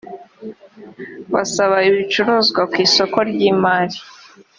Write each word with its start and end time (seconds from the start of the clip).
basaba 1.33 1.77
ibicuruzwa 1.89 2.61
ku 2.71 2.75
isoko 2.85 3.17
ry 3.29 3.39
imari 3.51 3.97